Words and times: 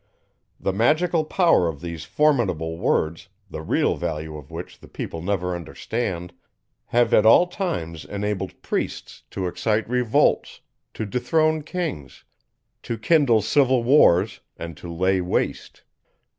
The 0.59 0.73
magical 0.73 1.23
power 1.23 1.67
of 1.67 1.79
these 1.79 2.05
formidable 2.05 2.75
words, 2.79 3.27
the 3.51 3.61
real 3.61 3.97
value 3.97 4.35
of 4.35 4.49
which 4.49 4.79
the 4.79 4.87
people 4.87 5.21
never 5.21 5.55
understand, 5.55 6.33
have 6.87 7.13
at 7.13 7.23
all 7.23 7.45
times 7.45 8.03
enabled 8.03 8.63
priests 8.63 9.21
to 9.29 9.45
excite 9.45 9.87
revolts, 9.87 10.61
to 10.95 11.05
dethrone 11.05 11.61
kings, 11.61 12.23
to 12.81 12.97
kindle 12.97 13.43
civil 13.43 13.83
wars, 13.83 14.39
and 14.57 14.75
to 14.77 14.91
lay 14.91 15.21
waste. 15.21 15.83